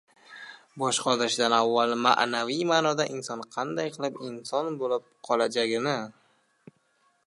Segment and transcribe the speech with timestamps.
[0.83, 5.97] bosh qotirishdan avval ma’naviy ma’noda inson qanday qilib inson bo‘lib qolajagini